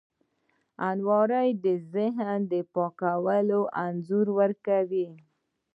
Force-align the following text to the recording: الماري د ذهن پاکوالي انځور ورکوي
الماري 0.89 1.47
د 1.63 1.65
ذهن 1.93 2.41
پاکوالي 2.73 3.61
انځور 3.83 4.27
ورکوي 4.39 5.07